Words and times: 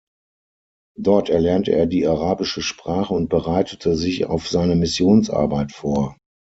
Dort 0.97 1.29
erlernte 1.29 1.73
er 1.73 1.85
die 1.85 2.07
arabische 2.07 2.63
Sprache 2.63 3.13
und 3.13 3.29
bereitete 3.29 3.95
sich 3.95 4.25
auf 4.25 4.49
seine 4.49 4.75
Missionsarbeit 4.75 5.71
vor. 5.71 6.17